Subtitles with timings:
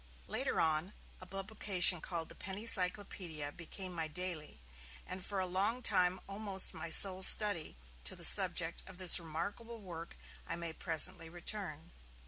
[0.25, 4.59] Later on, a publication called The Penny Cyclopaedia became my daily,
[5.05, 9.79] and for a long time almost my sole study; to the subject of this remarkable
[9.79, 10.17] work
[10.47, 11.91] I may presently return.